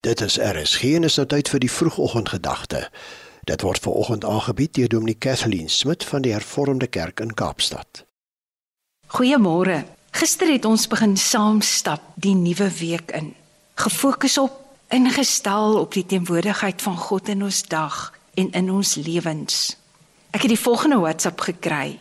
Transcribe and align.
Dit 0.00 0.20
is 0.20 0.36
RSG 0.38 0.82
en 0.82 1.04
is 1.04 1.16
nou 1.18 1.26
tyd 1.26 1.48
vir 1.50 1.58
die 1.58 1.70
vroegoggendgedagte. 1.74 2.84
Dit 3.50 3.64
word 3.66 3.82
veraloggend 3.82 4.24
aangebied 4.24 4.76
deur 4.78 4.88
Dominee 4.92 5.18
Kathleen 5.18 5.66
Smit 5.68 6.04
van 6.06 6.22
die 6.22 6.30
Hervormde 6.30 6.86
Kerk 6.86 7.18
in 7.20 7.34
Kaapstad. 7.34 8.04
Goeiemôre. 9.10 9.82
Gister 10.14 10.52
het 10.52 10.64
ons 10.64 10.86
begin 10.86 11.16
saam 11.18 11.58
stap 11.66 12.04
die 12.14 12.36
nuwe 12.38 12.68
week 12.78 13.10
in. 13.10 13.32
Gefokus 13.74 14.38
op 14.38 14.60
ingestel 14.94 15.80
op 15.80 15.98
die 15.98 16.06
teenwoordigheid 16.06 16.82
van 16.82 16.96
God 16.96 17.28
in 17.34 17.42
ons 17.42 17.62
dag 17.66 18.14
en 18.34 18.52
in 18.54 18.70
ons 18.70 18.94
lewens. 18.94 19.74
Ek 20.30 20.46
het 20.46 20.54
die 20.54 20.60
volgende 20.62 21.00
WhatsApp 21.02 21.40
gekry. 21.40 21.98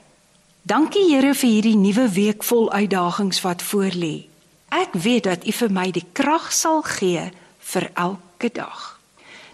Dankie 0.62 1.08
Here 1.10 1.34
vir 1.34 1.50
hierdie 1.50 1.76
nuwe 1.82 2.06
week 2.14 2.46
vol 2.46 2.70
uitdagings 2.72 3.42
wat 3.42 3.66
voorlê. 3.66 4.30
Ek 4.70 4.94
weet 4.94 5.26
dat 5.34 5.50
U 5.50 5.58
vir 5.64 5.74
my 5.74 5.90
die 5.92 6.06
krag 6.14 6.54
sal 6.54 6.86
gee 6.86 7.32
vir 7.72 7.90
elke 7.94 8.52
dag. 8.54 8.98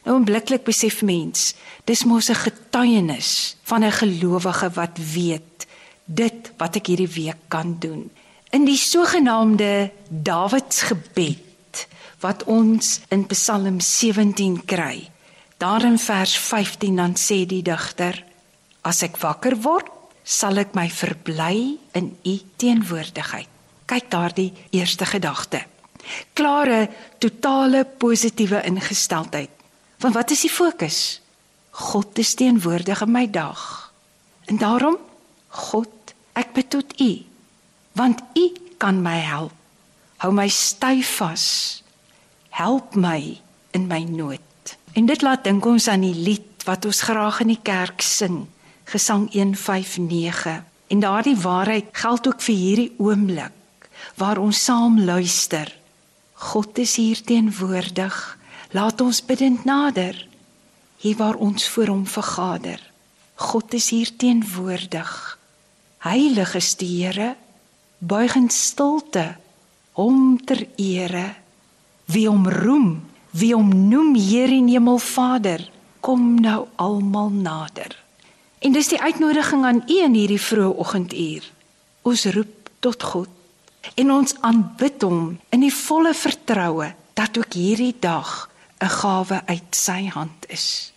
Nou 0.04 0.18
onmiddellik 0.20 0.66
besef 0.68 1.02
mens, 1.02 1.54
dis 1.88 2.04
mos 2.04 2.30
'n 2.30 2.36
getuienis 2.36 3.56
van 3.64 3.84
'n 3.84 3.92
gelowige 3.92 4.70
wat 4.74 4.98
weet 5.14 5.68
dit 6.06 6.52
wat 6.58 6.76
ek 6.76 6.88
hierdie 6.88 7.16
week 7.16 7.42
kan 7.48 7.80
doen. 7.80 8.12
In 8.50 8.66
die 8.66 8.78
sogenaamde 8.78 9.92
Dawids 10.10 10.82
gebed 10.82 11.88
wat 12.20 12.44
ons 12.44 13.00
in 13.10 13.26
Psalm 13.26 13.80
17 13.80 14.66
kry. 14.66 15.10
Daar 15.58 15.84
in 15.84 16.00
vers 16.00 16.38
15 16.38 16.96
dan 16.96 17.16
sê 17.16 17.46
die 17.46 17.62
digter: 17.62 18.24
As 18.82 19.02
ek 19.02 19.18
wakker 19.18 19.62
word, 19.62 19.88
sal 20.24 20.58
ek 20.58 20.74
my 20.74 20.90
verbly 20.90 21.78
in 21.92 22.18
u 22.24 22.40
teenwoordigheid. 22.56 23.48
Kyk 23.86 24.10
daardie 24.10 24.54
eerste 24.70 25.06
gedagte 25.06 25.73
klare 26.34 26.90
totale 27.18 27.86
positiewe 27.86 28.62
ingesteldheid. 28.68 29.50
Want 30.04 30.14
wat 30.14 30.32
is 30.32 30.42
die 30.46 30.52
fokus? 30.52 31.22
God 31.70 32.18
is 32.20 32.34
teenwoordig 32.38 33.02
in 33.02 33.12
my 33.12 33.30
dag. 33.30 33.94
En 34.46 34.58
daarom 34.58 34.98
God, 35.48 36.14
ek 36.34 36.54
bid 36.54 36.70
tot 36.74 36.94
U, 37.02 37.12
want 37.94 38.22
U 38.34 38.46
kan 38.82 39.02
my 39.02 39.20
help. 39.22 39.54
Hou 40.24 40.32
my 40.34 40.48
styf 40.50 41.18
vas. 41.20 41.46
Help 42.50 42.96
my 42.96 43.38
in 43.72 43.88
my 43.88 44.04
nood. 44.04 44.76
En 44.94 45.06
dit 45.06 45.22
laat 45.22 45.44
dink 45.44 45.66
ons 45.66 45.88
aan 45.90 46.06
die 46.06 46.16
lied 46.16 46.66
wat 46.68 46.86
ons 46.86 47.02
graag 47.06 47.42
in 47.44 47.54
die 47.54 47.62
kerk 47.64 48.02
sing, 48.02 48.46
Gesang 48.90 49.30
159. 49.34 50.64
En 50.94 51.00
daardie 51.00 51.38
waarheid 51.40 51.90
geld 51.92 52.28
ook 52.28 52.42
vir 52.42 52.56
hierdie 52.56 52.92
oomblik 52.98 53.90
waar 54.20 54.38
ons 54.38 54.60
saam 54.64 55.00
luister 55.00 55.72
God 56.44 56.78
is 56.78 56.96
hier 57.00 57.22
teenwoordig. 57.24 58.16
Laat 58.76 59.02
ons 59.02 59.22
bidend 59.24 59.64
nader. 59.64 60.18
Hier 61.00 61.16
waar 61.16 61.40
ons 61.40 61.68
voor 61.72 61.88
hom 61.88 62.04
vergader. 62.08 62.82
God 63.36 63.74
is 63.74 63.90
hier 63.90 64.12
teenwoordig. 64.18 65.12
Heilig 66.04 66.56
is 66.60 66.76
die 66.76 66.90
Here. 66.98 67.36
Buig 67.98 68.36
in 68.36 68.50
stilte 68.52 69.38
hom 69.96 70.36
ter 70.44 70.66
ere. 70.76 71.30
Wie 72.12 72.28
hom 72.28 72.44
roem, 72.50 72.90
wie 73.32 73.54
hom 73.56 73.72
noem 73.88 74.12
Heer 74.20 74.52
en 74.52 74.68
Hemelvader, 74.68 75.64
kom 76.04 76.42
nou 76.44 76.66
almal 76.76 77.32
nader. 77.32 77.96
En 78.60 78.76
dis 78.76 78.92
die 78.92 79.00
uitnodiging 79.00 79.64
aan 79.66 79.82
u 79.88 80.02
in 80.04 80.20
hierdie 80.20 80.42
vroeë 80.42 80.76
oggenduur. 80.84 81.48
Ons 82.04 82.28
roep 82.36 82.70
tot 82.84 83.08
God 83.14 83.32
en 83.96 84.12
ons 84.12 84.36
aanbid 84.42 85.04
hom 85.04 85.38
in 85.54 85.64
die 85.66 85.74
volle 85.74 86.14
vertroue 86.18 86.94
dat 87.18 87.38
ook 87.38 87.54
hierdie 87.54 87.96
dag 88.00 88.50
'n 88.80 88.90
gawe 88.90 89.42
uit 89.46 89.76
sy 89.76 90.08
hand 90.08 90.46
is. 90.48 90.92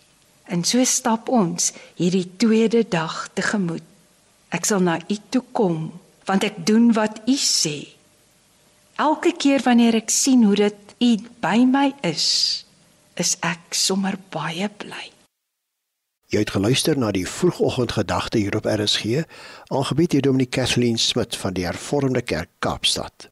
En 0.47 0.63
so 0.63 0.83
stap 0.83 1.29
ons 1.29 1.73
hierdie 1.95 2.35
tweede 2.37 2.87
dag 2.87 3.29
tegemoet. 3.33 3.83
Ek 4.49 4.65
sal 4.65 4.79
na 4.79 4.99
u 5.07 5.17
toe 5.29 5.43
kom 5.51 5.91
want 6.25 6.43
ek 6.43 6.65
doen 6.65 6.93
wat 6.93 7.21
u 7.27 7.35
sê. 7.35 7.87
Elke 8.95 9.31
keer 9.37 9.63
wanneer 9.63 9.95
ek 9.95 10.09
sien 10.09 10.43
hoe 10.43 10.55
dit 10.55 10.95
u 10.99 11.11
by 11.39 11.63
my 11.63 11.93
is, 12.01 12.65
is 13.15 13.37
ek 13.39 13.71
sommer 13.71 14.17
baie 14.29 14.69
bly. 14.69 15.16
Jy 16.27 16.41
het 16.43 16.49
geluister 16.51 16.97
na 16.99 17.07
die 17.15 17.27
vroegoggendgedagte 17.27 18.37
hier 18.37 18.55
op 18.59 18.65
RSG, 18.67 19.21
aangebied 19.71 20.11
deur 20.11 20.25
Dominee 20.25 20.49
Kathleen 20.51 20.97
Smit 20.99 21.37
van 21.39 21.53
die 21.55 21.63
Hervormde 21.63 22.21
Kerk 22.21 22.49
Kaapstad. 22.59 23.29